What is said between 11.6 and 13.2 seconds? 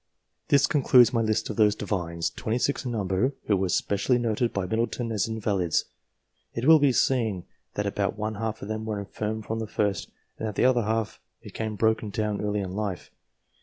broken down early in life.